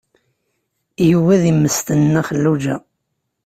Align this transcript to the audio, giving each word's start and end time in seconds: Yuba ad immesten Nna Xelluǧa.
Yuba 1.09 1.31
ad 1.35 1.43
immesten 1.51 1.99
Nna 2.05 2.21
Xelluǧa. 2.27 2.75